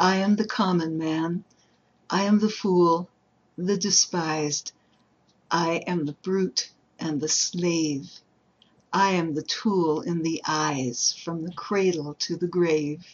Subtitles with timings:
[0.00, 1.42] I am the common man.
[2.08, 3.10] I am the fool,
[3.56, 4.70] the despised.
[5.50, 8.08] I am the brute and the slave.
[8.92, 13.04] I am the tool in the eyes from the cradle to the grave.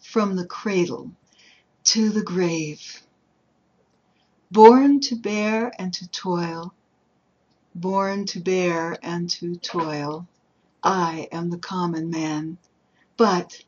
[0.00, 1.12] From the cradle
[1.84, 3.02] to the grave.
[4.50, 6.74] Born to bear and to toil,
[7.72, 10.26] born to bear and to toil,
[10.82, 12.58] I am the common man.
[13.16, 13.62] But,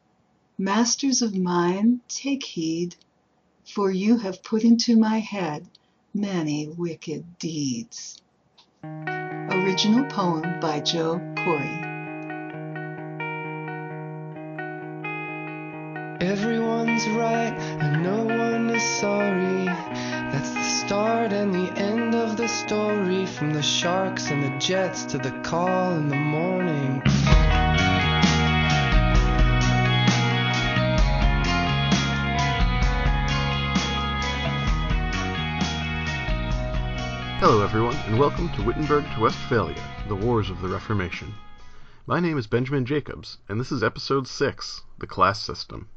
[0.62, 2.94] masters of mine, take heed,
[3.64, 5.66] for you have put into my head
[6.14, 8.20] many wicked deeds.
[8.84, 11.80] Original poem by Joe Corey.
[16.20, 19.64] Everyone's right and no one is sorry.
[19.64, 23.26] That's the start and the end of the story.
[23.26, 27.02] From the sharks and the jets to the call in the morning.
[37.44, 41.34] Hello, everyone, and welcome to Wittenberg to Westphalia, the Wars of the Reformation.
[42.06, 45.88] My name is Benjamin Jacobs, and this is Episode 6 The Class System.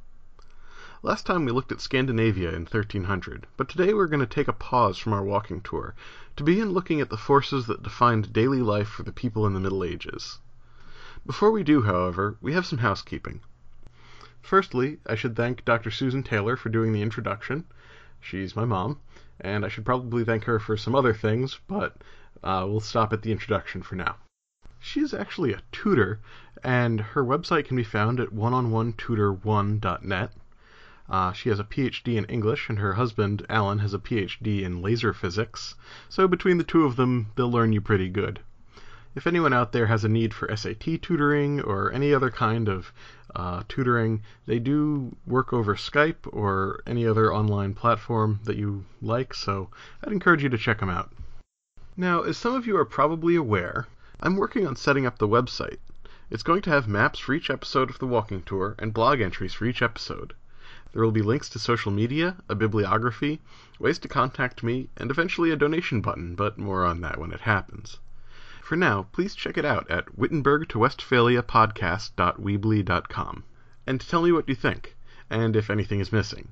[1.03, 4.53] Last time we looked at Scandinavia in 1300, but today we're going to take a
[4.53, 5.93] pause from our walking tour
[6.35, 9.59] to begin looking at the forces that defined daily life for the people in the
[9.59, 10.39] Middle Ages.
[11.27, 13.41] Before we do, however, we have some housekeeping.
[14.41, 15.91] Firstly, I should thank Dr.
[15.91, 17.65] Susan Taylor for doing the introduction.
[18.21, 18.99] She's my mom
[19.39, 21.97] and I should probably thank her for some other things, but
[22.43, 24.15] uh, we'll stop at the introduction for now.
[24.79, 26.21] She is actually a tutor,
[26.63, 30.31] and her website can be found at oneonone-tutor1.net.
[31.07, 34.81] Uh, she has a PhD in English, and her husband, Alan, has a PhD in
[34.81, 35.75] laser physics,
[36.07, 38.39] so between the two of them, they'll learn you pretty good.
[39.15, 42.91] If anyone out there has a need for SAT tutoring or any other kind of
[43.35, 49.33] uh, tutoring, they do work over Skype or any other online platform that you like,
[49.33, 49.69] so
[50.03, 51.11] I'd encourage you to check them out.
[51.97, 53.87] Now, as some of you are probably aware,
[54.21, 55.79] I'm working on setting up the website.
[56.29, 59.53] It's going to have maps for each episode of the walking tour and blog entries
[59.53, 60.33] for each episode.
[60.91, 63.41] There will be links to social media, a bibliography,
[63.79, 67.41] ways to contact me, and eventually a donation button, but more on that when it
[67.41, 67.99] happens.
[68.65, 73.43] For now, please check it out at Wittenberg to Westphalia podcast.weebly.com
[73.85, 74.95] and tell me what you think,
[75.29, 76.47] and if anything is missing.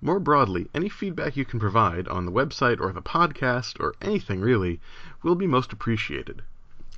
[0.00, 4.40] More broadly, any feedback you can provide on the website or the podcast, or anything
[4.40, 4.80] really,
[5.22, 6.42] will be most appreciated.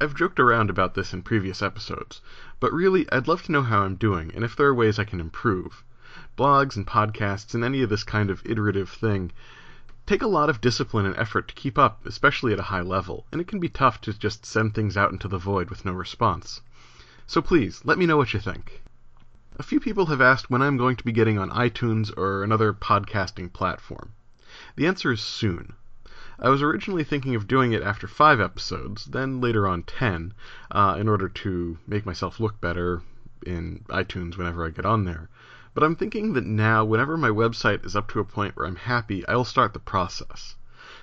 [0.00, 2.22] I've joked around about this in previous episodes,
[2.60, 5.04] but really, I'd love to know how I'm doing and if there are ways I
[5.04, 5.84] can improve.
[6.38, 9.32] Blogs and podcasts and any of this kind of iterative thing
[10.06, 13.26] take a lot of discipline and effort to keep up, especially at a high level,
[13.32, 15.92] and it can be tough to just send things out into the void with no
[15.92, 16.60] response.
[17.26, 18.82] So please, let me know what you think.
[19.58, 22.72] A few people have asked when I'm going to be getting on iTunes or another
[22.72, 24.12] podcasting platform.
[24.76, 25.74] The answer is soon.
[26.38, 30.34] I was originally thinking of doing it after five episodes, then later on ten,
[30.70, 33.02] uh, in order to make myself look better
[33.46, 35.28] in iTunes whenever I get on there.
[35.74, 38.76] But I'm thinking that now, whenever my website is up to a point where I'm
[38.76, 40.54] happy, I'll start the process.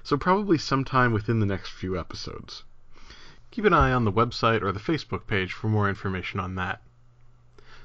[0.02, 2.64] So probably sometime within the next few episodes.
[3.52, 6.82] Keep an eye on the website or the Facebook page for more information on that.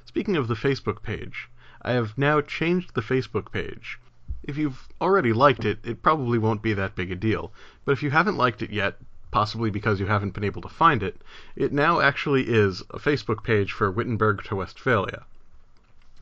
[0.05, 1.50] Speaking of the Facebook page,
[1.83, 3.99] I have now changed the Facebook page.
[4.44, 7.53] If you've already liked it, it probably won't be that big a deal.
[7.85, 8.99] But if you haven't liked it yet,
[9.33, 11.21] possibly because you haven't been able to find it,
[11.56, 15.25] it now actually is a Facebook page for Wittenberg to Westphalia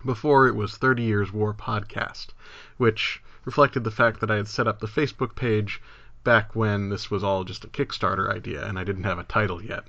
[0.04, 2.28] before it was 30 Years War Podcast,
[2.76, 5.80] which reflected the fact that I had set up the Facebook page
[6.24, 9.62] back when this was all just a Kickstarter idea and I didn't have a title
[9.62, 9.84] yet.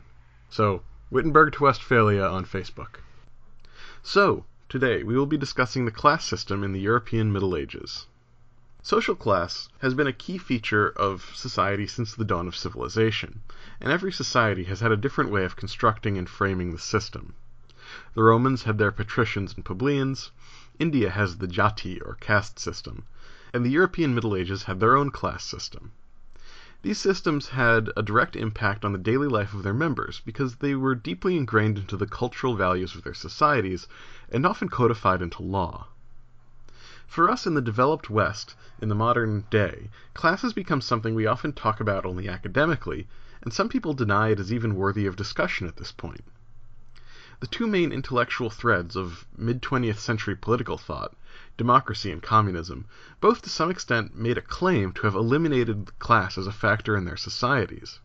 [0.49, 2.99] So, Wittenberg to Westphalia on Facebook.
[4.03, 8.07] So, today we will be discussing the class system in the European Middle Ages.
[8.81, 13.41] Social class has been a key feature of society since the dawn of civilization,
[13.81, 17.33] and every society has had a different way of constructing and framing the system.
[18.15, 20.31] The Romans had their patricians and plebeians,
[20.79, 23.03] India has the jati or caste system,
[23.53, 25.91] and the European Middle Ages had their own class system.
[26.81, 30.75] These systems had a direct impact on the daily life of their members because they
[30.75, 33.85] were deeply ingrained into the cultural values of their societies
[34.31, 35.87] and often codified into law.
[37.05, 41.25] For us in the developed West, in the modern day, class has become something we
[41.25, 43.09] often talk about only academically,
[43.41, 46.23] and some people deny it is even worthy of discussion at this point.
[47.41, 51.13] The two main intellectual threads of mid 20th century political thought,
[51.57, 52.85] democracy and communism,
[53.19, 57.03] both to some extent made a claim to have eliminated class as a factor in
[57.03, 57.99] their societies.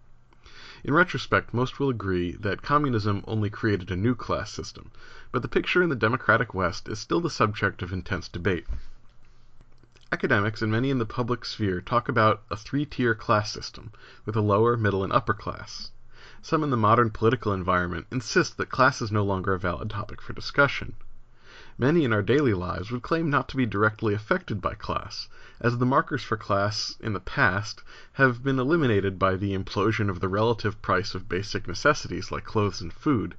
[0.82, 4.90] In retrospect, most will agree that communism only created a new class system,
[5.30, 8.66] but the picture in the democratic West is still the subject of intense debate.
[10.10, 13.92] Academics and many in the public sphere talk about a three tier class system,
[14.24, 15.92] with a lower, middle, and upper class.
[16.42, 20.22] Some in the modern political environment insist that class is no longer a valid topic
[20.22, 20.94] for discussion.
[21.76, 25.28] Many in our daily lives would claim not to be directly affected by class,
[25.60, 27.82] as the markers for class in the past
[28.14, 32.80] have been eliminated by the implosion of the relative price of basic necessities like clothes
[32.80, 33.34] and food,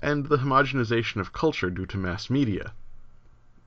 [0.00, 2.72] and the homogenization of culture due to mass media.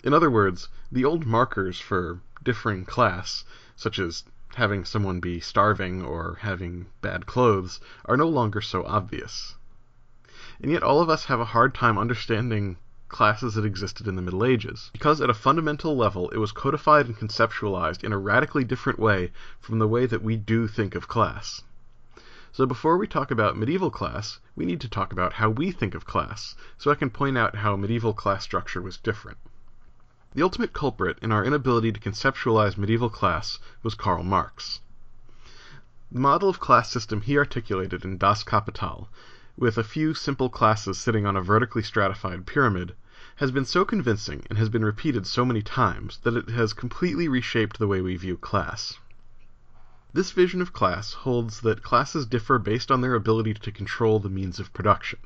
[0.05, 3.43] In other words, the old markers for differing class,
[3.75, 4.23] such as
[4.55, 9.55] having someone be starving or having bad clothes, are no longer so obvious.
[10.61, 12.77] And yet all of us have a hard time understanding
[13.09, 17.07] classes that existed in the Middle Ages, because at a fundamental level it was codified
[17.07, 21.07] and conceptualized in a radically different way from the way that we do think of
[21.07, 21.63] class.
[22.51, 25.95] So before we talk about medieval class, we need to talk about how we think
[25.95, 29.37] of class, so I can point out how medieval class structure was different.
[30.33, 34.79] The ultimate culprit in our inability to conceptualize medieval class was Karl Marx.
[36.11, 39.09] The model of class system he articulated in Das Kapital
[39.57, 42.95] with a few simple classes sitting on a vertically stratified pyramid,
[43.35, 47.27] has been so convincing and has been repeated so many times that it has completely
[47.27, 48.99] reshaped the way we view class.
[50.13, 54.29] This vision of class holds that classes differ based on their ability to control the
[54.29, 55.19] means of production.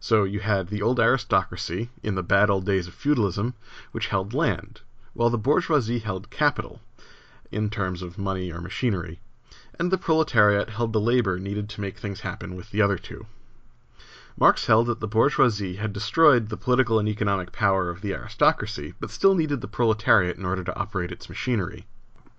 [0.00, 3.54] So you had the old aristocracy, in the bad old days of feudalism,
[3.92, 4.80] which held land,
[5.14, 6.80] while the bourgeoisie held capital,
[7.50, 9.20] in terms of money or machinery
[9.80, 13.26] and the proletariat held the labor needed to make things happen with the other two.
[14.36, 18.92] Marx held that the bourgeoisie had destroyed the political and economic power of the aristocracy,
[18.98, 21.86] but still needed the proletariat in order to operate its machinery.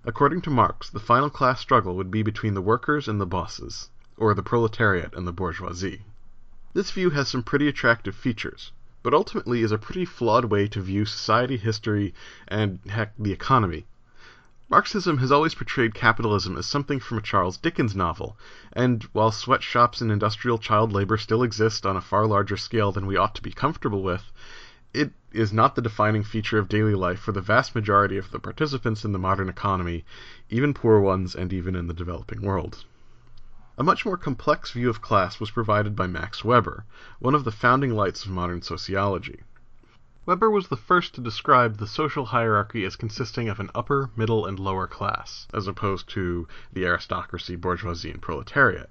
[0.04, 3.88] According to Marx, the final class struggle would be between the workers and the bosses,
[4.18, 6.04] or the proletariat and the bourgeoisie.
[6.72, 8.70] This view has some pretty attractive features,
[9.02, 12.14] but ultimately is a pretty flawed way to view society, history,
[12.46, 13.86] and, heck, the economy.
[14.68, 18.36] Marxism has always portrayed capitalism as something from a Charles Dickens novel,
[18.72, 23.06] and while sweatshops and industrial child labor still exist on a far larger scale than
[23.06, 24.30] we ought to be comfortable with,
[24.94, 28.38] it is not the defining feature of daily life for the vast majority of the
[28.38, 30.04] participants in the modern economy,
[30.48, 32.84] even poor ones and even in the developing world.
[33.80, 36.84] A much more complex view of class was provided by Max Weber,
[37.18, 39.40] one of the founding lights of modern sociology.
[40.26, 44.44] Weber was the first to describe the social hierarchy as consisting of an upper, middle,
[44.44, 48.90] and lower class, as opposed to the aristocracy, bourgeoisie, and proletariat.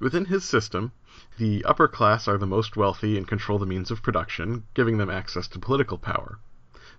[0.00, 0.92] Within his system,
[1.38, 5.08] the upper class are the most wealthy and control the means of production, giving them
[5.08, 6.38] access to political power.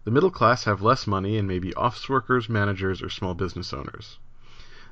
[0.05, 3.73] The middle class have less money and may be office workers, managers, or small business
[3.73, 4.17] owners.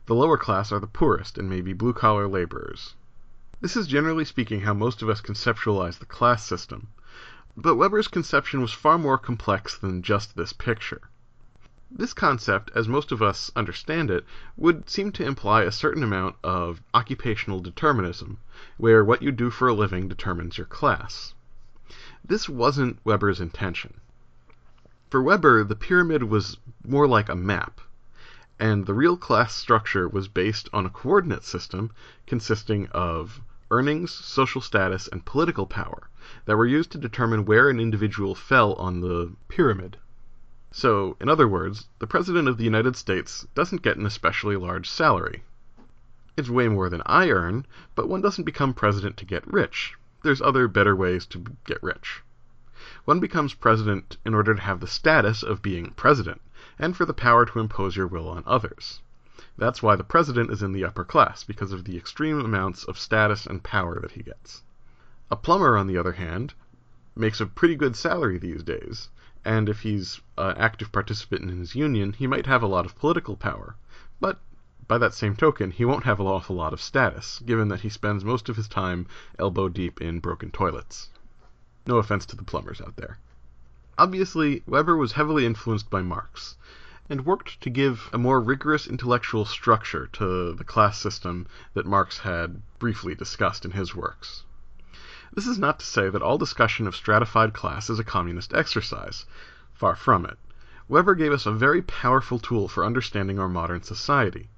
[0.09, 2.95] The lower class are the poorest and may be blue collar laborers.
[3.61, 6.87] This is generally speaking how most of us conceptualize the class system,
[7.55, 11.11] but Weber's conception was far more complex than just this picture.
[11.91, 14.25] This concept, as most of us understand it,
[14.57, 18.39] would seem to imply a certain amount of occupational determinism,
[18.77, 21.35] where what you do for a living determines your class.
[22.25, 24.01] This wasn't Weber's intention.
[25.11, 27.79] For Weber, the pyramid was more like a map,
[28.59, 31.91] and the real class structure was based on a coordinate system
[32.27, 36.09] consisting of earnings, social status, and political power
[36.45, 39.97] that were used to determine where an individual fell on the pyramid.
[40.71, 44.89] So, in other words, the President of the United States doesn't get an especially large
[44.89, 45.43] salary.
[46.35, 49.95] It's way more than I earn, but one doesn't become president to get rich.
[50.23, 52.21] There's other better ways to get rich.
[53.05, 56.41] One becomes president in order to have the status of being president,
[56.79, 59.01] and for the power to impose your will on others.
[59.57, 62.97] That's why the president is in the upper class, because of the extreme amounts of
[62.97, 64.63] status and power that he gets.
[65.29, 66.53] A plumber, on the other hand,
[67.15, 69.09] makes a pretty good salary these days,
[69.43, 72.97] and if he's an active participant in his union, he might have a lot of
[72.97, 73.75] political power.
[74.21, 74.39] But
[74.87, 77.89] by that same token, he won't have an awful lot of status, given that he
[77.89, 79.05] spends most of his time
[79.37, 81.09] elbow deep in broken toilets.
[81.85, 83.19] No offense to the plumbers out there.
[84.01, 86.55] Obviously, Weber was heavily influenced by Marx,
[87.09, 92.19] and worked to give a more rigorous intellectual structure to the class system that Marx
[92.19, 94.45] had briefly discussed in his works.
[95.33, 99.25] This is not to say that all discussion of stratified class is a communist exercise.
[99.73, 100.37] Far from it.
[100.87, 104.49] Weber gave us a very powerful tool for understanding our modern society.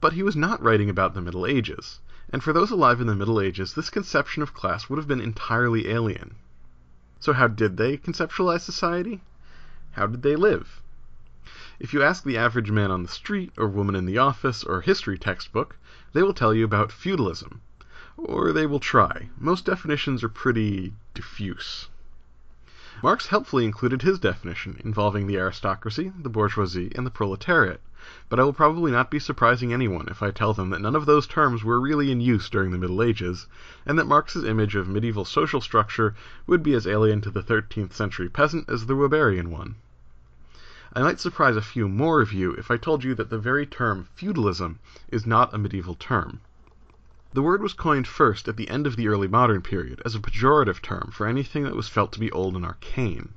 [0.00, 1.98] But he was not writing about the Middle Ages,
[2.30, 5.20] and for those alive in the Middle Ages this conception of class would have been
[5.20, 6.36] entirely alien.
[7.20, 9.22] So how did they conceptualize society?
[9.92, 10.80] How did they live?
[11.80, 14.80] If you ask the average man on the street, or woman in the office, or
[14.80, 15.76] history textbook,
[16.12, 17.60] they will tell you about feudalism.
[18.16, 19.30] Or they will try.
[19.38, 21.88] Most definitions are pretty diffuse.
[23.02, 27.80] Marx helpfully included his definition, involving the aristocracy, the bourgeoisie, and the proletariat,
[28.30, 31.04] but I will probably not be surprising anyone if I tell them that none of
[31.04, 33.46] those terms were really in use during the Middle Ages,
[33.84, 36.14] and that Marx's image of medieval social structure
[36.46, 39.74] would be as alien to the 13th century peasant as the Weberian one.
[40.94, 43.66] I might surprise a few more of you if I told you that the very
[43.66, 46.40] term feudalism is not a medieval term.
[47.34, 50.18] The word was coined first at the end of the early modern period as a
[50.18, 53.34] pejorative term for anything that was felt to be old and arcane.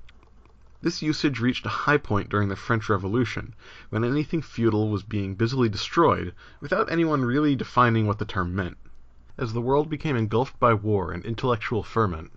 [0.84, 3.54] This usage reached a high point during the French Revolution,
[3.92, 8.78] when anything feudal was being busily destroyed without anyone really defining what the term meant.
[9.38, 12.32] As the world became engulfed by war and intellectual ferment,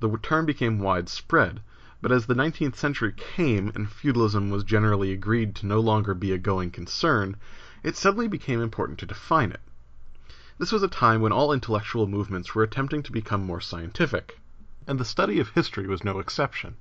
[0.00, 1.60] the term became widespread,
[2.02, 6.32] but as the nineteenth century came and feudalism was generally agreed to no longer be
[6.32, 7.36] a going concern,
[7.84, 9.60] it suddenly became important to define it.
[10.58, 14.40] This was a time when all intellectual movements were attempting to become more scientific,
[14.84, 16.74] and the study of history was no exception.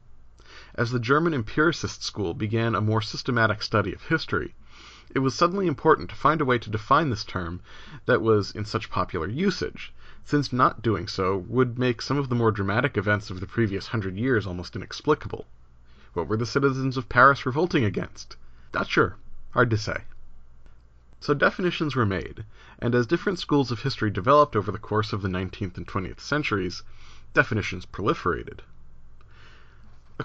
[0.75, 4.55] As the German empiricist school began a more systematic study of history,
[5.11, 7.61] it was suddenly important to find a way to define this term
[8.07, 12.35] that was in such popular usage, since not doing so would make some of the
[12.35, 15.45] more dramatic events of the previous hundred years almost inexplicable.
[16.13, 18.35] What were the citizens of Paris revolting against?
[18.73, 19.17] Not sure.
[19.51, 20.05] Hard to say.
[21.19, 22.45] So definitions were made,
[22.79, 26.19] and as different schools of history developed over the course of the 19th and 20th
[26.19, 26.81] centuries,
[27.35, 28.61] definitions proliferated.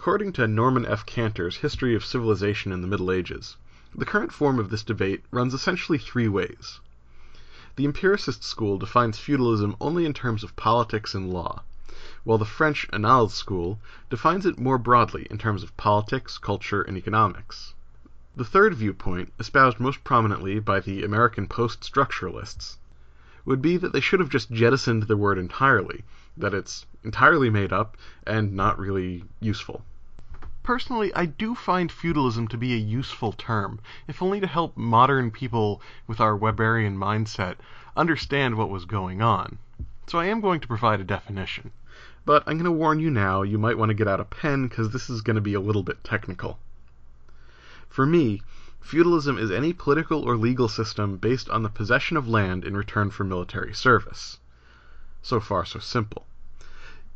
[0.01, 1.05] According to Norman F.
[1.07, 3.57] Cantor's History of Civilization in the Middle Ages,
[3.93, 6.79] the current form of this debate runs essentially three ways.
[7.75, 11.65] The empiricist school defines feudalism only in terms of politics and law,
[12.23, 16.97] while the French Annales school defines it more broadly in terms of politics, culture, and
[16.97, 17.75] economics.
[18.37, 22.77] The third viewpoint, espoused most prominently by the American post-structuralists,
[23.45, 26.05] would be that they should have just jettisoned the word entirely,
[26.39, 29.83] that it's entirely made up and not really useful.
[30.63, 35.31] Personally, I do find feudalism to be a useful term, if only to help modern
[35.31, 37.57] people with our Weberian mindset
[37.97, 39.59] understand what was going on.
[40.07, 41.71] So I am going to provide a definition.
[42.25, 44.69] But I'm going to warn you now, you might want to get out a pen
[44.69, 46.59] because this is going to be a little bit technical.
[47.89, 48.43] For me,
[48.81, 53.11] feudalism is any political or legal system based on the possession of land in return
[53.11, 54.39] for military service.
[55.23, 56.27] So far, so simple.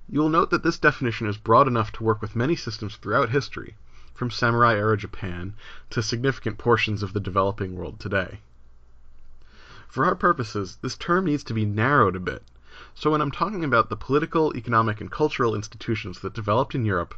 [0.08, 3.30] You will note that this definition is broad enough to work with many systems throughout
[3.30, 3.76] history,
[4.12, 5.54] from samurai era Japan
[5.90, 8.40] to significant portions of the developing world today.
[9.88, 12.42] For our purposes, this term needs to be narrowed a bit,
[12.94, 17.14] so when I'm talking about the political, economic, and cultural institutions that developed in Europe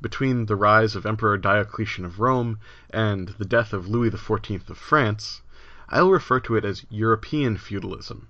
[0.00, 2.58] between the rise of Emperor Diocletian of Rome
[2.90, 5.42] and the death of Louis XIV of France,
[5.88, 8.28] I will refer to it as European feudalism.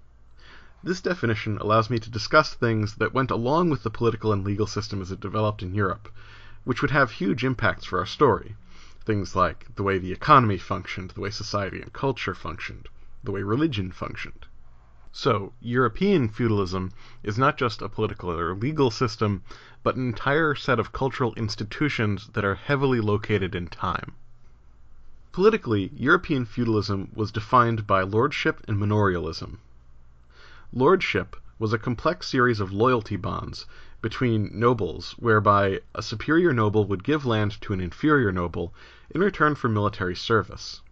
[0.86, 4.66] This definition allows me to discuss things that went along with the political and legal
[4.66, 6.10] system as it developed in Europe,
[6.64, 8.54] which would have huge impacts for our story.
[9.02, 12.90] Things like the way the economy functioned, the way society and culture functioned,
[13.22, 14.44] the way religion functioned.
[15.10, 19.42] So, European feudalism is not just a political or legal system,
[19.82, 24.12] but an entire set of cultural institutions that are heavily located in time.
[25.32, 29.60] Politically, European feudalism was defined by lordship and manorialism.
[30.76, 33.64] Lordship was a complex series of loyalty bonds
[34.02, 38.74] between nobles whereby a superior noble would give land to an inferior noble
[39.10, 40.82] in return for military service.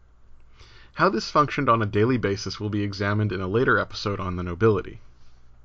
[0.94, 4.36] How this functioned on a daily basis will be examined in a later episode on
[4.36, 5.00] the nobility.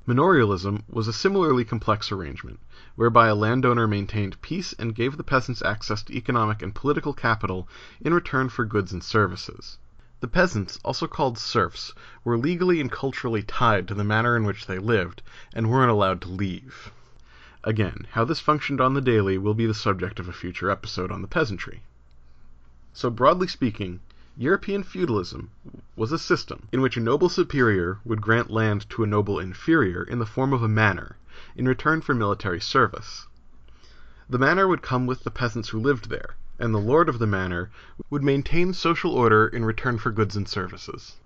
[0.08, 2.60] Manorialism was a similarly complex arrangement,
[2.96, 7.70] whereby a landowner maintained peace and gave the peasants access to economic and political capital
[8.02, 9.78] in return for goods and services.
[10.20, 11.94] The peasants, also called serfs,
[12.24, 15.22] were legally and culturally tied to the manner in which they lived,
[15.54, 16.92] and weren't allowed to leave.
[17.64, 21.12] Again, how this functioned on the daily will be the subject of a future episode
[21.12, 21.84] on the peasantry.
[22.94, 24.00] So, broadly speaking,
[24.36, 25.52] European feudalism
[25.96, 30.02] was a system in which a noble superior would grant land to a noble inferior
[30.02, 31.18] in the form of a manor,
[31.56, 33.28] in return for military service.
[34.28, 37.28] The manor would come with the peasants who lived there, and the lord of the
[37.28, 37.70] manor
[38.10, 41.18] would maintain social order in return for goods and services.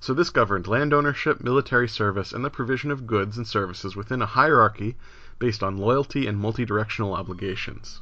[0.00, 4.22] So this governed land ownership, military service, and the provision of goods and services within
[4.22, 4.96] a hierarchy
[5.38, 8.00] based on loyalty and multi-directional obligations.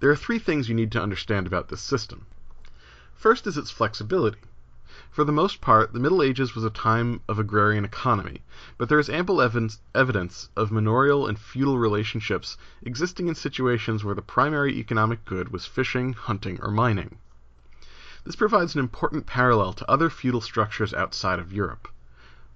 [0.00, 2.26] There are three things you need to understand about this system.
[3.14, 4.40] First is its flexibility.
[5.16, 8.42] For the most part, the Middle Ages was a time of agrarian economy,
[8.76, 14.20] but there is ample evidence of manorial and feudal relationships existing in situations where the
[14.20, 17.16] primary economic good was fishing, hunting, or mining.
[18.24, 21.88] This provides an important parallel to other feudal structures outside of Europe.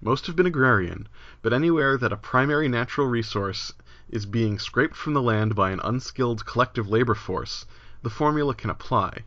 [0.03, 1.09] Most have been agrarian,
[1.41, 3.73] but anywhere that a primary natural resource
[4.11, 7.65] is being scraped from the land by an unskilled collective labor force,
[8.03, 9.25] the formula can apply.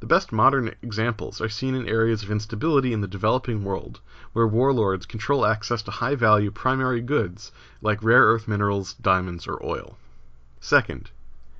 [0.00, 3.98] The best modern examples are seen in areas of instability in the developing world,
[4.32, 7.50] where warlords control access to high value primary goods
[7.82, 9.98] like rare earth minerals, diamonds, or oil.
[10.60, 11.10] Second,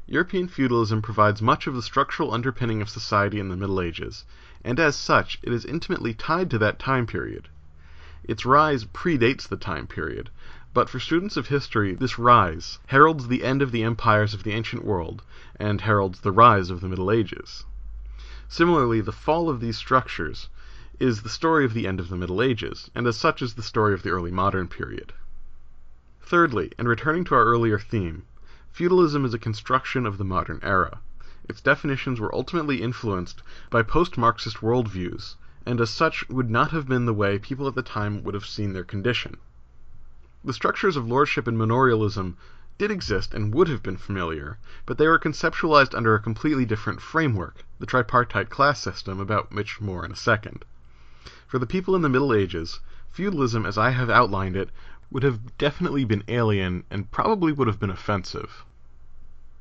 [0.06, 4.24] European feudalism provides much of the structural underpinning of society in the Middle Ages,
[4.62, 7.48] and as such it is intimately tied to that time period.
[8.22, 10.30] Its rise predates the time period,
[10.72, 14.52] but for students of history this rise heralds the end of the empires of the
[14.52, 15.24] ancient world
[15.56, 17.64] and heralds the rise of the Middle Ages.
[18.50, 20.48] Similarly, the fall of these structures
[20.98, 23.62] is the story of the end of the Middle Ages, and as such is the
[23.62, 25.12] story of the early modern period.
[26.22, 28.22] Thirdly, and returning to our earlier theme,
[28.72, 31.00] feudalism is a construction of the modern era.
[31.46, 35.34] Its definitions were ultimately influenced by post-Marxist worldviews,
[35.66, 38.46] and as such would not have been the way people at the time would have
[38.46, 39.36] seen their condition.
[40.42, 42.38] The structures of lordship and manorialism
[42.78, 44.56] did exist and would have been familiar,
[44.86, 49.80] but they were conceptualized under a completely different framework, the tripartite class system, about which
[49.80, 50.64] more in a second.
[51.48, 52.78] For the people in the Middle Ages,
[53.10, 54.70] feudalism as I have outlined it
[55.10, 58.64] would have definitely been alien and probably would have been offensive.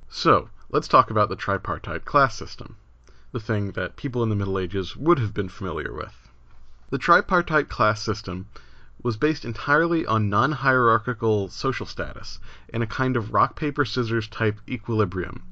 [0.10, 2.78] So, let's talk about the tripartite class system,
[3.32, 6.30] the thing that people in the Middle Ages would have been familiar with.
[6.92, 8.48] The tripartite class system
[9.04, 12.40] was based entirely on non hierarchical social status
[12.74, 15.44] and a kind of rock, paper, scissors type equilibrium,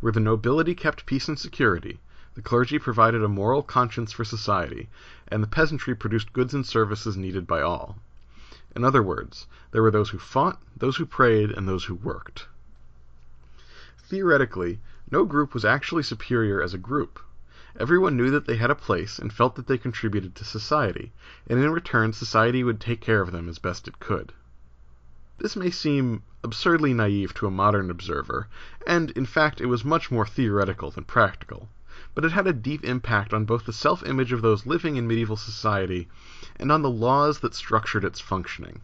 [0.00, 1.98] where the nobility kept peace and security,
[2.34, 4.88] the clergy provided a moral conscience for society,
[5.28, 7.98] and the peasantry produced goods and services needed by all.
[8.74, 12.48] In other words, there were those who fought, those who prayed, and those who worked.
[13.98, 14.80] Theoretically,
[15.10, 17.20] no group was actually superior as a group.
[17.80, 21.12] Everyone knew that they had a place and felt that they contributed to society,
[21.48, 24.32] and in return society would take care of them as best it could.
[25.38, 28.46] This may seem absurdly naive to a modern observer,
[28.86, 31.68] and in fact it was much more theoretical than practical,
[32.14, 35.08] but it had a deep impact on both the self image of those living in
[35.08, 36.06] medieval society
[36.54, 38.82] and on the laws that structured its functioning.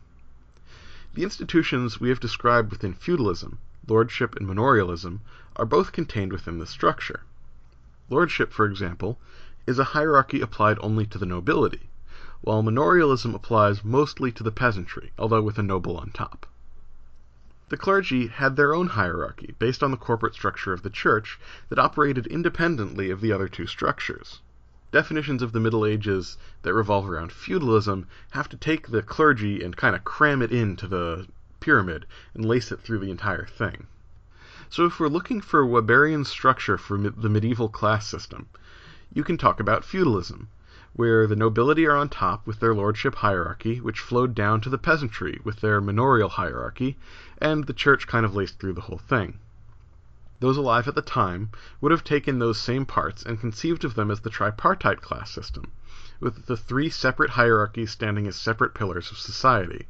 [1.15, 5.21] The institutions we have described within feudalism, lordship and manorialism,
[5.55, 7.23] are both contained within this structure.
[8.13, 9.21] Lordship, for example,
[9.69, 11.91] is a hierarchy applied only to the nobility,
[12.41, 16.47] while manorialism applies mostly to the peasantry, although with a noble on top.
[17.69, 21.79] The clergy had their own hierarchy based on the corporate structure of the church that
[21.79, 24.41] operated independently of the other two structures.
[24.91, 29.77] Definitions of the Middle Ages that revolve around feudalism have to take the clergy and
[29.77, 31.29] kind of cram it into the
[31.61, 33.87] pyramid and lace it through the entire thing.
[34.73, 38.47] So if we're looking for a Weberian structure for the medieval class system,
[39.13, 40.49] you can talk about feudalism,
[40.93, 44.79] where the nobility are on top with their lordship hierarchy, which flowed down to the
[44.79, 46.97] peasantry with their manorial hierarchy,
[47.39, 49.41] and the church kind of laced through the whole thing.
[50.39, 54.09] Those alive at the time would have taken those same parts and conceived of them
[54.09, 55.73] as the tripartite class system,
[56.21, 59.89] with the three separate hierarchies standing as separate pillars of society.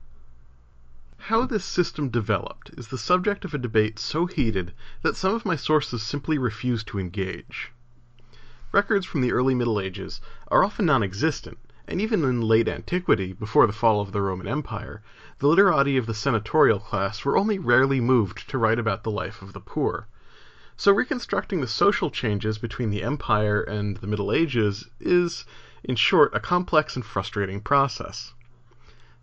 [1.24, 5.44] How this system developed is the subject of a debate so heated that some of
[5.44, 7.72] my sources simply refuse to engage.
[8.72, 13.66] Records from the early Middle Ages are often non-existent, and even in late antiquity, before
[13.66, 15.02] the fall of the Roman Empire,
[15.38, 19.42] the literati of the senatorial class were only rarely moved to write about the life
[19.42, 20.09] of the poor.
[20.76, 25.44] So reconstructing the social changes between the Empire and the Middle Ages is,
[25.85, 28.33] in short, a complex and frustrating process.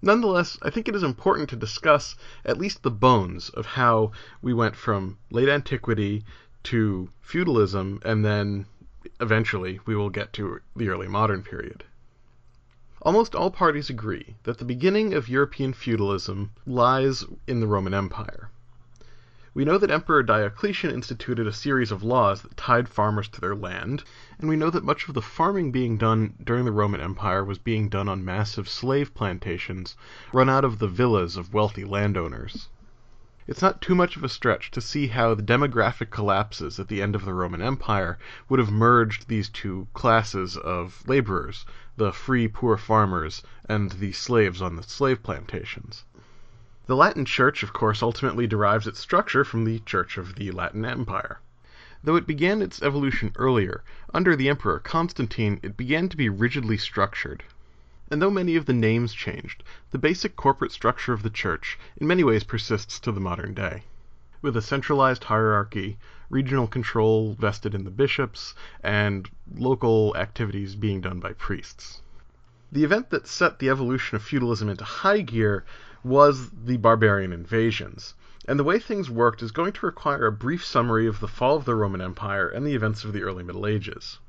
[0.02, 4.12] Nonetheless, I think it is important to discuss at least the bones of how
[4.44, 6.24] we went from late antiquity
[6.64, 8.68] to feudalism, and then
[9.20, 11.84] eventually we will get to the early modern period.
[13.02, 18.52] Almost all parties agree that the beginning of European feudalism lies in the Roman Empire.
[19.58, 23.56] We know that Emperor Diocletian instituted a series of laws that tied farmers to their
[23.56, 24.04] land,
[24.38, 27.58] and we know that much of the farming being done during the Roman Empire was
[27.58, 29.96] being done on massive slave plantations
[30.32, 32.70] run out of the villas of wealthy landowners.
[33.48, 37.02] It's not too much of a stretch to see how the demographic collapses at the
[37.02, 41.66] end of the Roman Empire would have merged these two classes of laborers,
[41.96, 46.04] the free poor farmers and the slaves on the slave plantations.
[46.88, 50.86] The Latin Church, of course, ultimately derives its structure from the Church of the Latin
[50.86, 51.42] Empire.
[52.02, 56.78] Though it began its evolution earlier, under the Emperor Constantine it began to be rigidly
[56.78, 57.44] structured.
[58.10, 62.08] And though many of the names changed, the basic corporate structure of the Church in
[62.08, 63.84] many ways persists to the modern day.
[64.42, 65.98] With a centralized hierarchy,
[66.30, 72.02] regional control vested in the bishops, and local activities being done by priests.
[72.72, 75.66] The event that set the evolution of feudalism into high gear
[76.04, 78.14] was the barbarian invasions.
[78.48, 81.58] And the way things worked is going to require a brief summary of the fall
[81.58, 84.20] of the Roman Empire and the events of the early Middle Ages.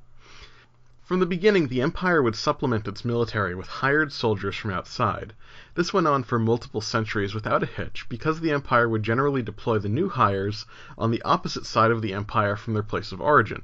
[1.09, 5.33] From the beginning, the empire would supplement its military with hired soldiers from outside.
[5.75, 9.79] This went on for multiple centuries without a hitch because the empire would generally deploy
[9.79, 10.67] the new hires
[10.99, 13.63] on the opposite side of the empire from their place of origin.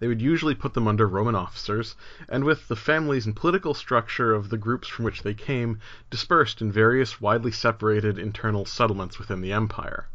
[0.00, 1.94] They would usually put them under Roman officers,
[2.28, 6.62] and with the families and political structure of the groups from which they came dispersed
[6.62, 10.08] in various widely separated internal settlements within the empire.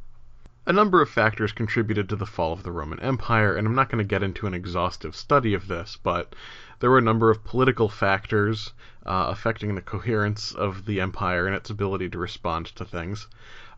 [0.65, 3.89] A number of factors contributed to the fall of the Roman Empire, and I'm not
[3.89, 6.34] going to get into an exhaustive study of this, but
[6.80, 8.74] there were a number of political factors
[9.06, 13.28] uh, affecting the coherence of the empire and its ability to respond to things.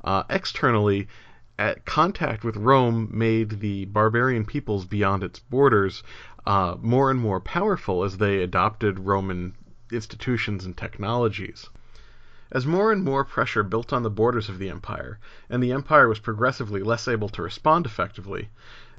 [0.02, 1.10] Uh, externally,
[1.60, 6.04] at contact with Rome made the barbarian peoples beyond its borders
[6.46, 9.56] uh, more and more powerful as they adopted Roman
[9.91, 11.70] institutions and technologies.
[12.52, 16.08] As more and more pressure built on the borders of the empire, and the empire
[16.08, 18.50] was progressively less able to respond effectively,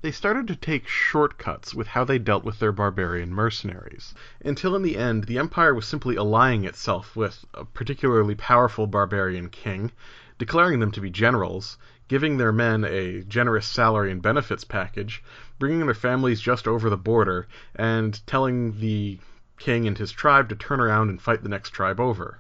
[0.03, 4.83] they started to take shortcuts with how they dealt with their barbarian mercenaries, until in
[4.83, 9.91] the end the empire was simply allying itself with a particularly powerful barbarian king,
[10.39, 15.23] declaring them to be generals, giving their men a generous salary and benefits package,
[15.59, 19.19] bringing their families just over the border, and telling the
[19.59, 22.39] king and his tribe to turn around and fight the next tribe over.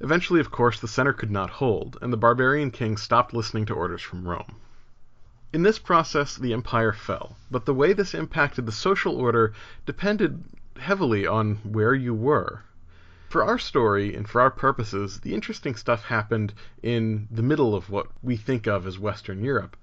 [0.00, 3.74] Eventually, of course, the center could not hold, and the barbarian king stopped listening to
[3.74, 4.56] orders from Rome.
[5.52, 9.54] In this process, the empire fell, but the way this impacted the social order
[9.86, 10.44] depended
[10.78, 12.62] heavily on where you were.
[13.28, 17.90] For our story and for our purposes, the interesting stuff happened in the middle of
[17.90, 19.76] what we think of as Western Europe.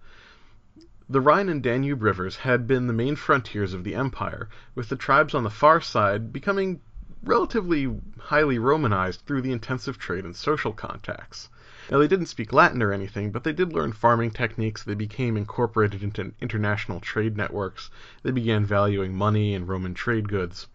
[1.07, 4.95] The Rhine and Danube rivers had been the main frontiers of the empire, with the
[4.95, 6.81] tribes on the far side becoming
[7.21, 11.49] relatively highly Romanized through the intensive trade and social contacts.
[11.91, 14.81] Now, they didn't speak Latin or anything, but they did learn farming techniques.
[14.81, 17.91] They became incorporated into international trade networks.
[18.23, 20.65] They began valuing money and Roman trade goods,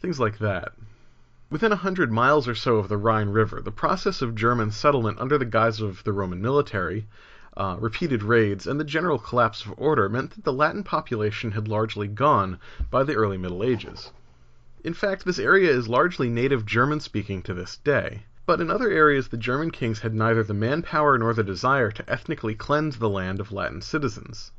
[0.00, 0.72] things like that.
[1.48, 5.20] Within a hundred miles or so of the Rhine River, the process of German settlement
[5.20, 7.06] under the guise of the Roman military,
[7.56, 11.68] uh, repeated raids, and the general collapse of order meant that the Latin population had
[11.68, 12.58] largely gone
[12.90, 14.10] by the early Middle Ages.
[14.82, 18.24] In fact, this area is largely native German speaking to this day.
[18.44, 22.10] But in other areas the German kings had neither the manpower nor the desire to
[22.10, 24.50] ethnically cleanse the land of Latin citizens.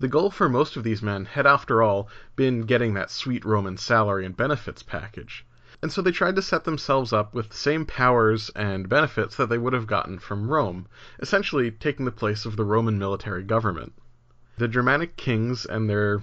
[0.00, 3.76] The goal for most of these men had after all been getting that sweet Roman
[3.76, 5.46] salary and benefits package
[5.84, 9.50] and so they tried to set themselves up with the same powers and benefits that
[9.50, 10.86] they would have gotten from Rome,
[11.20, 13.92] essentially taking the place of the Roman military government.
[14.56, 16.22] The Germanic kings and their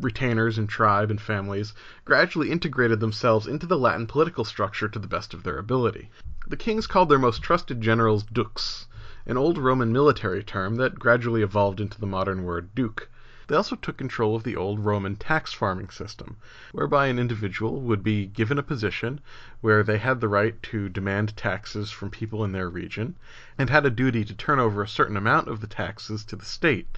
[0.00, 1.74] retainers and tribe and families
[2.06, 6.08] gradually integrated themselves into the Latin political structure to the best of their ability.
[6.48, 8.86] The kings called their most trusted generals dux,
[9.26, 13.10] an old Roman military term that gradually evolved into the modern word duke.
[13.52, 16.36] They also took control of the old Roman tax farming system,
[16.72, 19.20] whereby an individual would be given a position
[19.60, 23.14] where they had the right to demand taxes from people in their region,
[23.58, 26.46] and had a duty to turn over a certain amount of the taxes to the
[26.46, 26.96] state,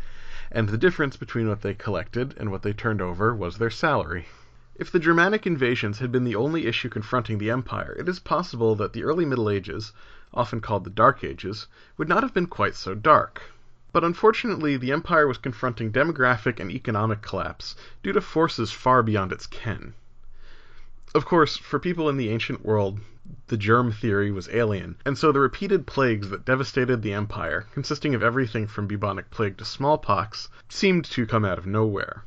[0.52, 4.28] and the difference between what they collected and what they turned over was their salary.
[4.76, 8.76] If the Germanic invasions had been the only issue confronting the empire, it is possible
[8.76, 9.92] that the early Middle Ages,
[10.32, 13.42] often called the Dark Ages, would not have been quite so dark.
[13.94, 19.30] But unfortunately the empire was confronting demographic and economic collapse due to forces far beyond
[19.30, 19.94] its ken.
[21.14, 22.98] Of course, for people in the ancient world,
[23.46, 28.16] the germ theory was alien, and so the repeated plagues that devastated the empire, consisting
[28.16, 32.24] of everything from bubonic plague to smallpox, seemed to come out of nowhere.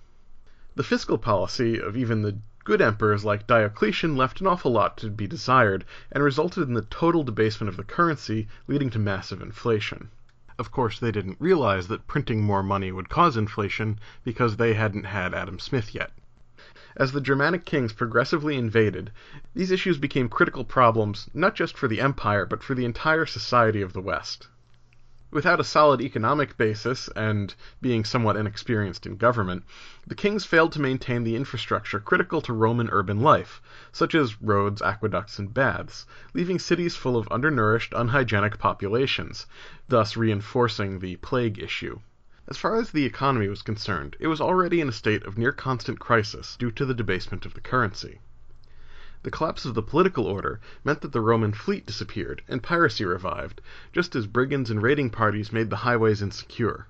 [0.75, 5.09] The fiscal policy of even the good emperors like Diocletian left an awful lot to
[5.09, 10.11] be desired, and resulted in the total debasement of the currency, leading to massive inflation.
[10.59, 15.03] Of course, they didn't realize that printing more money would cause inflation because they hadn't
[15.03, 16.11] had Adam Smith yet.
[16.95, 19.11] As the Germanic kings progressively invaded,
[19.53, 23.83] these issues became critical problems not just for the empire but for the entire society
[23.83, 24.47] of the West.
[25.29, 29.65] Without a solid economic basis, and being somewhat inexperienced in government,
[30.07, 33.61] the kings failed to maintain the infrastructure critical to Roman urban life,
[33.91, 39.47] such as roads, aqueducts, and baths, leaving cities full of undernourished, unhygienic populations,
[39.89, 41.99] thus reinforcing the plague issue.
[42.47, 45.51] As far as the economy was concerned, it was already in a state of near
[45.51, 48.21] constant crisis due to the debasement of the currency.
[49.27, 53.59] The collapse of the political order meant that the Roman fleet disappeared and piracy revived,
[53.91, 56.87] just as brigands and raiding parties made the highways insecure.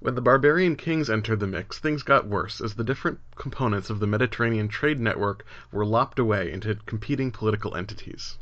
[0.00, 4.00] When the barbarian kings entered the mix, things got worse as the different components of
[4.00, 8.38] the Mediterranean trade network were lopped away into competing political entities.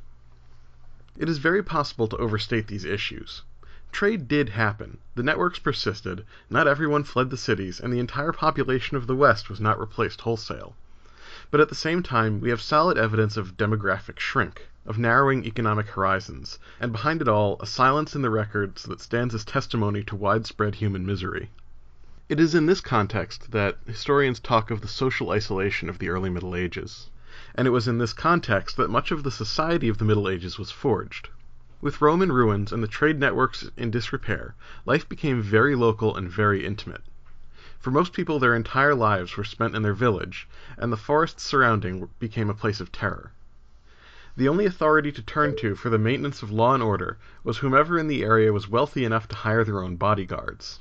[1.18, 3.42] It is very possible to overstate these issues.
[3.90, 8.96] Trade did happen, the networks persisted, not everyone fled the cities, and the entire population
[8.96, 10.76] of the West was not replaced wholesale
[11.50, 15.88] but at the same time we have solid evidence of demographic shrink, of narrowing economic
[15.88, 20.14] horizons, and behind it all a silence in the records that stands as testimony to
[20.14, 21.50] widespread human misery.
[22.28, 26.30] It is in this context that historians talk of the social isolation of the early
[26.30, 27.10] Middle Ages,
[27.56, 30.56] and it was in this context that much of the society of the Middle Ages
[30.56, 31.30] was forged.
[31.80, 34.54] With Rome in ruins and the trade networks in disrepair,
[34.86, 37.02] life became very local and very intimate.
[37.80, 42.10] For most people their entire lives were spent in their village, and the forests surrounding
[42.18, 43.32] became a place of terror.
[44.36, 47.98] The only authority to turn to for the maintenance of law and order was whomever
[47.98, 50.80] in the area was wealthy enough to hire their own bodyguards.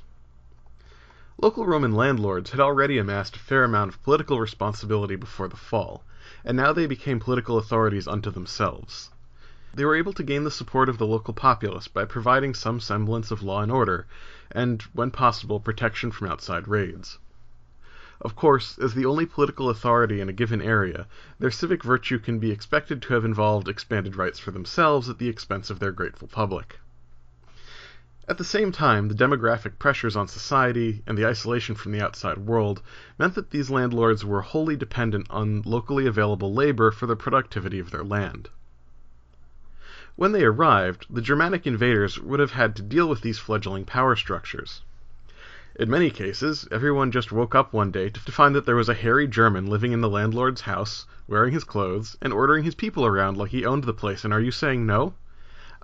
[1.38, 6.04] Local Roman landlords had already amassed a fair amount of political responsibility before the fall,
[6.44, 9.10] and now they became political authorities unto themselves.
[9.72, 13.30] They were able to gain the support of the local populace by providing some semblance
[13.30, 14.08] of law and order,
[14.50, 17.18] and, when possible, protection from outside raids.
[18.20, 21.06] Of course, as the only political authority in a given area,
[21.38, 25.28] their civic virtue can be expected to have involved expanded rights for themselves at the
[25.28, 26.80] expense of their grateful public.
[28.26, 32.38] At the same time, the demographic pressures on society and the isolation from the outside
[32.38, 32.82] world
[33.20, 37.92] meant that these landlords were wholly dependent on locally available labor for the productivity of
[37.92, 38.48] their land.
[40.20, 44.14] When they arrived, the Germanic invaders would have had to deal with these fledgling power
[44.14, 44.82] structures.
[45.76, 49.00] In many cases, everyone just woke up one day to find that there was a
[49.00, 53.38] hairy German living in the landlord's house, wearing his clothes, and ordering his people around
[53.38, 55.14] like he owned the place, and are you saying no?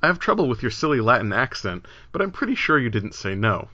[0.03, 3.35] I have trouble with your silly Latin accent, but I'm pretty sure you didn't say
[3.35, 3.71] no.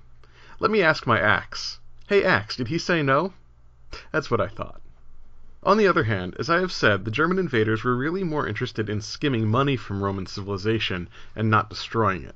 [0.61, 1.81] Let me ask my axe.
[2.07, 3.35] Hey, axe, did he say no?
[4.13, 4.81] That's what I thought.
[5.65, 8.91] On the other hand, as I have said, the German invaders were really more interested
[8.91, 12.35] in skimming money from Roman civilization and not destroying it.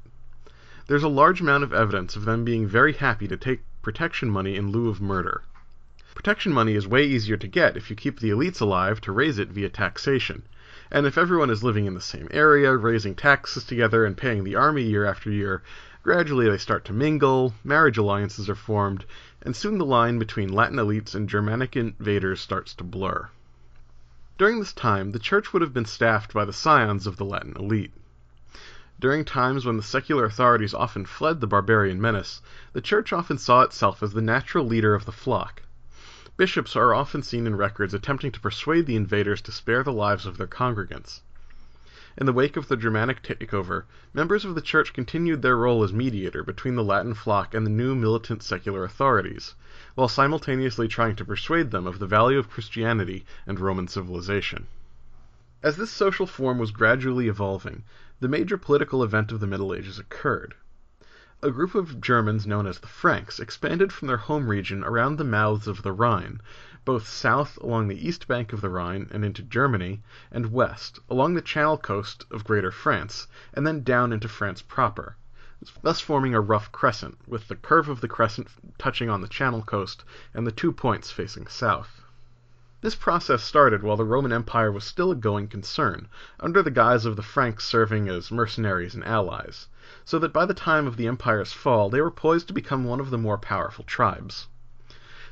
[0.86, 4.54] There's a large amount of evidence of them being very happy to take protection money
[4.54, 5.42] in lieu of murder.
[6.14, 9.40] Protection money is way easier to get if you keep the elites alive to raise
[9.40, 10.44] it via taxation,
[10.92, 14.54] and if everyone is living in the same area, raising taxes together and paying the
[14.54, 15.64] army year after year,
[16.06, 19.04] gradually they start to mingle, marriage alliances are formed,
[19.42, 23.28] and soon the line between Latin elites and Germanic invaders starts to blur.
[24.38, 27.54] During this time, the church would have been staffed by the scions of the Latin
[27.56, 27.92] elite.
[29.00, 32.40] During times when the secular authorities often fled the barbarian menace,
[32.72, 35.62] the church often saw itself as the natural leader of the flock.
[36.36, 40.24] Bishops are often seen in records attempting to persuade the invaders to spare the lives
[40.24, 41.22] of their congregants.
[42.18, 45.92] In the wake of the Germanic takeover, members of the Church continued their role as
[45.92, 49.54] mediator between the Latin flock and the new militant secular authorities,
[49.96, 54.66] while simultaneously trying to persuade them of the value of Christianity and Roman civilization.
[55.62, 57.82] As this social form was gradually evolving,
[58.20, 60.54] the major political event of the Middle Ages occurred
[61.42, 65.22] a group of Germans known as the Franks expanded from their home region around the
[65.22, 66.40] mouths of the Rhine,
[66.86, 71.34] both south along the east bank of the Rhine and into Germany, and west along
[71.34, 75.18] the Channel coast of Greater France, and then down into France proper,
[75.82, 79.60] thus forming a rough crescent, with the curve of the crescent touching on the Channel
[79.60, 82.00] coast and the two points facing south.
[82.82, 86.08] This process started while the Roman Empire was still a going concern,
[86.38, 89.68] under the guise of the Franks serving as mercenaries and allies,
[90.04, 93.00] so that by the time of the Empire's fall they were poised to become one
[93.00, 94.48] of the more powerful tribes.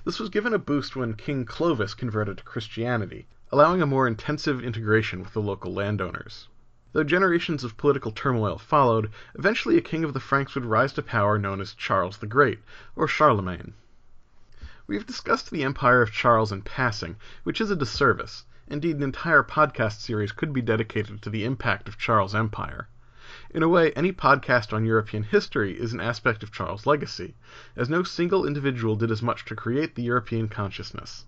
[0.07, 4.65] This was given a boost when King Clovis converted to Christianity, allowing a more intensive
[4.65, 6.49] integration with the local landowners.
[6.95, 11.03] Though generations of political turmoil followed, eventually a king of the Franks would rise to
[11.03, 12.61] power known as Charles the Great,
[12.97, 13.75] or Charlemagne.
[14.87, 19.03] We have discussed the empire of Charles in passing, which is a disservice; indeed an
[19.03, 22.89] entire podcast series could be dedicated to the impact of Charles' empire.
[23.51, 27.35] In a way, any podcast on European history is an aspect of Charles' legacy,
[27.75, 31.25] as no single individual did as much to create the European consciousness.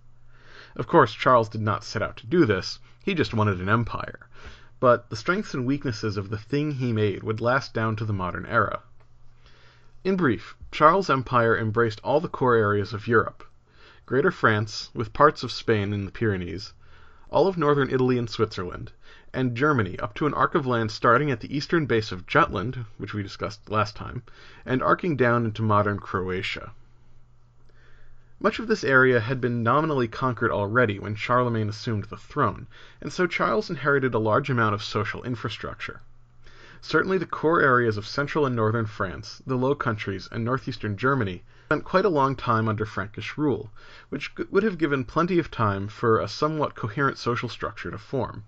[0.77, 4.29] Of course, Charles did not set out to do this, he just wanted an empire.
[4.81, 8.13] But the strengths and weaknesses of the thing he made would last down to the
[8.13, 8.83] modern era.
[10.05, 13.43] In brief, Charles' empire embraced all the core areas of Europe
[14.09, 16.75] Greater France, with parts of Spain and the Pyrenees,
[17.29, 18.93] all of northern Italy and Switzerland,
[19.35, 22.85] and Germany up to an arc of land starting at the eastern base of Jutland,
[22.99, 24.23] which we discussed last time,
[24.65, 26.71] and arcing down into modern Croatia.
[28.39, 32.69] Much of this area had been nominally conquered already when Charlemagne assumed the throne,
[33.01, 36.01] and so Charles inherited a large amount of social infrastructure.
[36.81, 41.43] Certainly the core areas of central and northern France, the Low Countries, and northeastern Germany
[41.67, 43.73] spent quite a long time under Frankish rule,
[44.09, 48.45] which would have given plenty of time for a somewhat coherent social structure to form.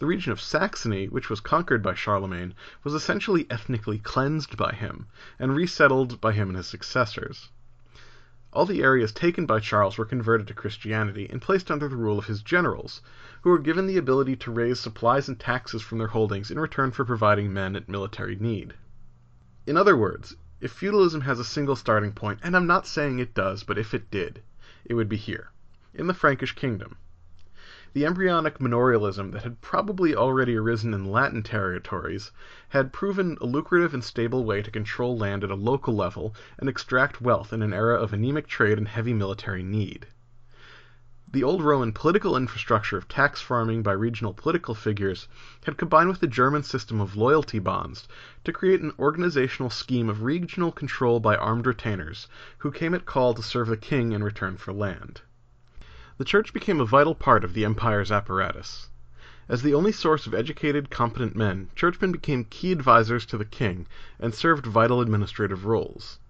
[0.00, 5.06] The region of Saxony, which was conquered by Charlemagne, was essentially ethnically cleansed by him,
[5.38, 7.50] and resettled by him and his successors.
[8.52, 12.18] All the areas taken by Charles were converted to Christianity and placed under the rule
[12.18, 13.00] of his generals,
[13.42, 16.90] who were given the ability to raise supplies and taxes from their holdings in return
[16.90, 18.74] for providing men at military need.
[19.68, 23.34] In other words, if feudalism has a single starting point, and I'm not saying it
[23.34, 24.40] does, but if it did,
[24.86, 25.50] it would be here,
[25.92, 26.96] in the Frankish kingdom.
[27.92, 32.30] The embryonic manorialism that had probably already arisen in Latin territories
[32.70, 36.66] had proven a lucrative and stable way to control land at a local level and
[36.66, 40.06] extract wealth in an era of anemic trade and heavy military need.
[41.34, 45.26] The old Roman political infrastructure of tax farming by regional political figures
[45.64, 48.06] had combined with the German system of loyalty bonds
[48.44, 53.34] to create an organizational scheme of regional control by armed retainers who came at call
[53.34, 55.22] to serve the king in return for land.
[56.18, 58.88] The Church became a vital part of the empire's apparatus.
[59.48, 63.88] As the only source of educated, competent men, churchmen became key advisers to the king
[64.20, 66.20] and served vital administrative roles.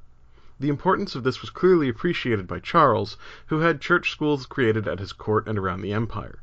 [0.61, 3.17] The importance of this was clearly appreciated by Charles,
[3.49, 6.39] who had church schools created at his court and around the empire.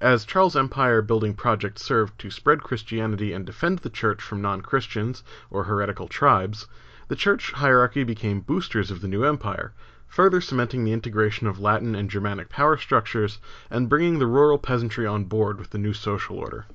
[0.00, 4.60] As Charles' empire building project served to spread Christianity and defend the church from non
[4.60, 6.68] Christians or heretical tribes,
[7.08, 9.72] the church hierarchy became boosters of the new empire,
[10.06, 15.08] further cementing the integration of Latin and Germanic power structures and bringing the rural peasantry
[15.08, 16.66] on board with the new social order.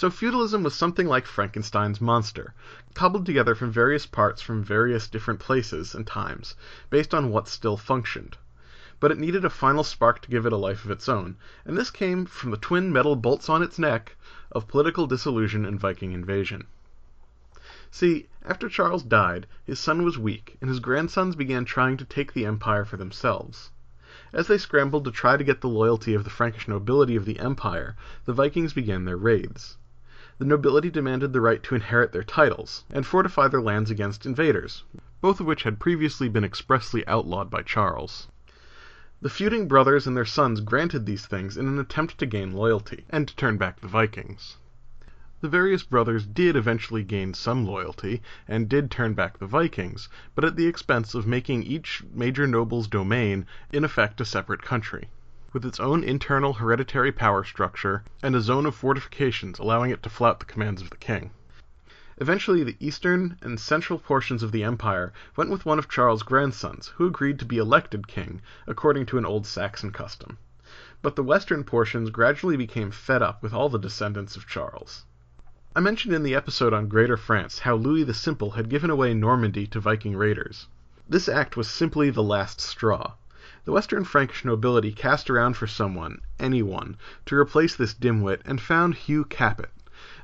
[0.00, 2.54] So feudalism was something like Frankenstein's monster,
[2.94, 6.54] cobbled together from various parts from various different places and times,
[6.88, 8.38] based on what still functioned.
[8.98, 11.36] But it needed a final spark to give it a life of its own,
[11.66, 14.16] and this came from the twin metal bolts on its neck
[14.50, 16.66] of political dissolution and Viking invasion.
[17.90, 22.32] See, after Charles died, his son was weak, and his grandsons began trying to take
[22.32, 23.70] the empire for themselves.
[24.32, 27.38] As they scrambled to try to get the loyalty of the Frankish nobility of the
[27.38, 29.76] empire, the Vikings began their raids
[30.40, 34.84] the nobility demanded the right to inherit their titles, and fortify their lands against invaders,
[35.20, 38.26] both of which had previously been expressly outlawed by Charles.
[39.20, 43.04] The feuding brothers and their sons granted these things in an attempt to gain loyalty,
[43.10, 44.56] and to turn back the Vikings.
[45.42, 50.46] The various brothers did eventually gain some loyalty, and did turn back the Vikings, but
[50.46, 55.10] at the expense of making each major noble's domain in effect a separate country
[55.52, 60.08] with its own internal hereditary power structure and a zone of fortifications allowing it to
[60.08, 61.30] flout the commands of the king.
[62.18, 66.88] Eventually the eastern and central portions of the empire went with one of Charles' grandsons,
[66.96, 70.36] who agreed to be elected king according to an old Saxon custom.
[71.00, 75.06] But the western portions gradually became fed up with all the descendants of Charles.
[75.74, 79.14] I mentioned in the episode on Greater France how Louis the Simple had given away
[79.14, 80.66] Normandy to Viking raiders.
[81.08, 83.14] This act was simply the last straw.
[83.70, 88.96] The western Frankish nobility cast around for someone, anyone, to replace this dimwit, and found
[88.96, 89.70] Hugh Capet,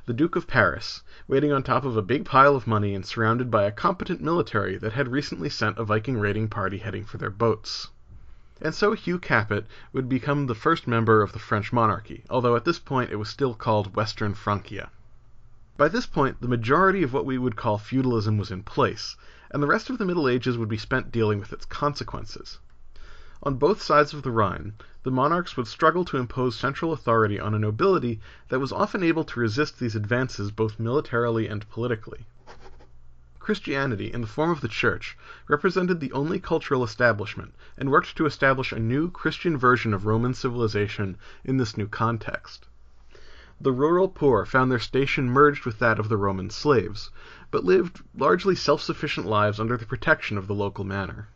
[0.05, 3.49] the Duke of Paris, waiting on top of a big pile of money and surrounded
[3.49, 7.29] by a competent military that had recently sent a Viking raiding party heading for their
[7.29, 7.87] boats.
[8.59, 12.65] And so Hugh Capet would become the first member of the French monarchy, although at
[12.65, 14.89] this point it was still called Western Francia.
[15.77, 19.15] By this point the majority of what we would call feudalism was in place,
[19.49, 22.59] and the rest of the Middle Ages would be spent dealing with its consequences.
[23.43, 24.73] On both sides of the Rhine
[25.03, 28.19] the monarchs would struggle to impose central authority on a nobility
[28.49, 32.25] that was often able to resist these advances both militarily and politically.
[33.37, 35.15] Christianity, in the form of the Church,
[35.47, 40.33] represented the only cultural establishment, and worked to establish a new Christian version of Roman
[40.33, 42.65] civilization in this new context.
[43.61, 47.11] The rural poor found their station merged with that of the Roman slaves,
[47.51, 51.27] but lived largely self sufficient lives under the protection of the local manor.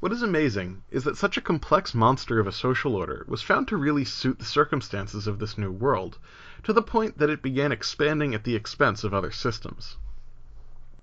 [0.00, 3.66] What is amazing is that such a complex monster of a social order was found
[3.66, 6.18] to really suit the circumstances of this new world,
[6.62, 9.96] to the point that it began expanding at the expense of other systems.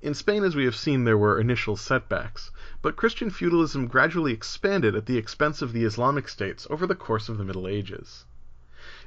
[0.02, 4.96] In Spain, as we have seen, there were initial setbacks, but Christian feudalism gradually expanded
[4.96, 8.24] at the expense of the Islamic states over the course of the Middle Ages.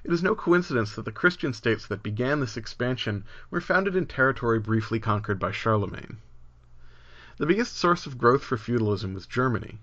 [0.04, 4.04] It is no coincidence that the Christian states that began this expansion were founded in
[4.04, 6.18] territory briefly conquered by Charlemagne.
[7.40, 9.78] The biggest source of growth for feudalism was Germany.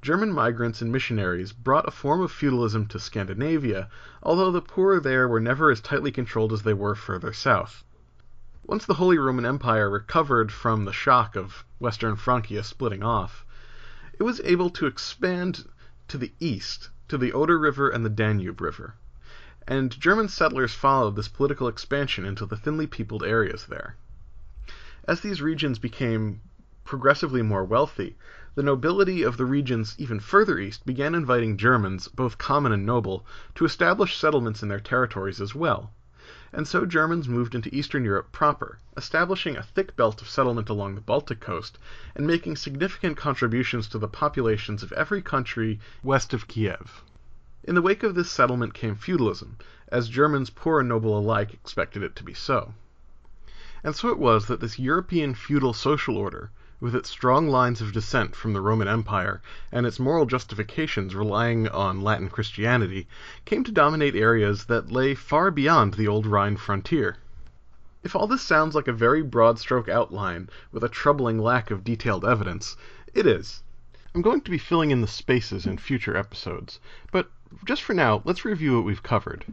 [0.00, 3.90] German migrants and missionaries brought a form of feudalism to Scandinavia,
[4.22, 7.84] although the poor there were never as tightly controlled as they were further south.
[8.64, 13.44] Once the Holy Roman Empire recovered from the shock of Western Francia splitting off,
[14.18, 15.68] it was able to expand
[16.08, 18.94] to the east to the Oder River and the Danube River,
[19.66, 23.96] and German settlers followed this political expansion into the thinly peopled areas there.
[25.06, 26.40] As these regions became
[26.88, 28.16] progressively more wealthy,
[28.54, 33.26] the nobility of the regions even further east began inviting Germans, both common and noble,
[33.54, 35.92] to establish settlements in their territories as well.
[36.50, 40.94] And so Germans moved into Eastern Europe proper, establishing a thick belt of settlement along
[40.94, 41.76] the Baltic coast
[42.14, 47.02] and making significant contributions to the populations of every country west of Kiev.
[47.64, 49.58] In the wake of this settlement came feudalism,
[49.88, 52.72] as Germans poor and noble alike expected it to be so.
[53.84, 56.50] And so it was that this European feudal social order
[56.80, 61.68] with its strong lines of descent from the Roman Empire and its moral justifications relying
[61.68, 63.08] on Latin Christianity,
[63.44, 67.16] came to dominate areas that lay far beyond the old Rhine frontier.
[68.04, 71.82] If all this sounds like a very broad stroke outline with a troubling lack of
[71.82, 72.76] detailed evidence,
[73.12, 73.62] it is.
[74.14, 76.78] I'm going to be filling in the spaces in future episodes,
[77.10, 77.30] but
[77.64, 79.44] just for now, let's review what we've covered.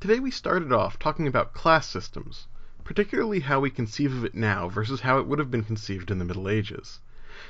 [0.00, 2.48] Today we started off talking about class systems,
[2.84, 6.18] particularly how we conceive of it now versus how it would have been conceived in
[6.18, 7.00] the Middle Ages.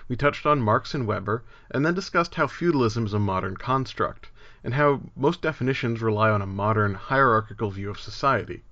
[0.09, 4.30] We touched on Marx and Weber, and then discussed how feudalism is a modern construct,
[4.62, 8.62] and how most definitions rely on a modern, hierarchical view of society.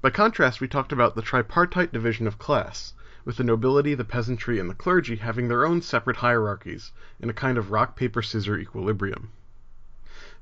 [0.00, 2.94] By contrast, we talked about the tripartite division of class,
[3.24, 7.34] with the nobility, the peasantry, and the clergy having their own separate hierarchies in a
[7.34, 9.30] kind of rock paper scissor equilibrium.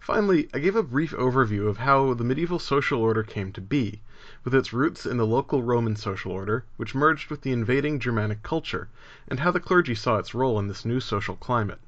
[0.07, 4.03] Finally, I gave a brief overview of how the medieval social order came to be,
[4.45, 8.45] with its roots in the local Roman social order, which merged with the invading Germanic
[8.45, 8.89] culture,
[9.27, 11.81] and how the clergy saw its role in this new social climate.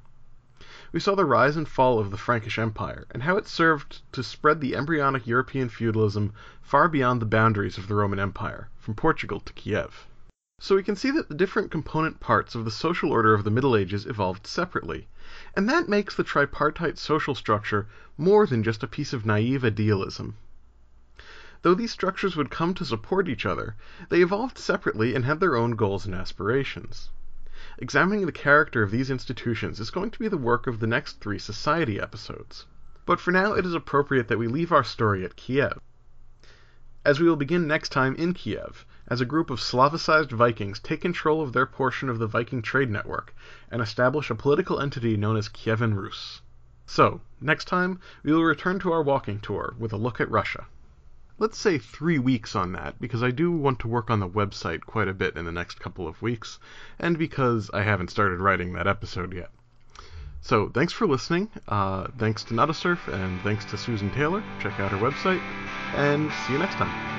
[0.91, 4.21] We saw the rise and fall of the Frankish Empire, and how it served to
[4.21, 9.39] spread the embryonic European feudalism far beyond the boundaries of the Roman Empire, from Portugal
[9.39, 10.07] to Kiev.
[10.59, 13.49] So we can see that the different component parts of the social order of the
[13.49, 15.07] Middle Ages evolved separately,
[15.59, 17.85] and that makes the tripartite social structure
[18.17, 20.37] more than just a piece of naive idealism.
[21.63, 23.75] Though these structures would come to support each other,
[24.07, 27.09] they evolved separately and had their own goals and aspirations.
[27.77, 31.19] Examining the character of these institutions is going to be the work of the next
[31.19, 32.65] three Society episodes.
[33.05, 35.77] But for now, it is appropriate that we leave our story at Kiev.
[37.03, 41.01] As we will begin next time in Kiev, as a group of Slavicized Vikings take
[41.01, 43.33] control of their portion of the Viking trade network
[43.71, 46.41] and establish a political entity known as Kievan Rus.
[46.85, 50.65] So, next time, we will return to our walking tour with a look at Russia.
[51.37, 54.81] Let's say three weeks on that, because I do want to work on the website
[54.81, 56.59] quite a bit in the next couple of weeks,
[56.99, 59.49] and because I haven't started writing that episode yet.
[60.41, 61.49] So, thanks for listening.
[61.67, 64.43] Uh, thanks to Notasurf, and thanks to Susan Taylor.
[64.61, 65.41] Check out her website,
[65.95, 67.18] and see you next time.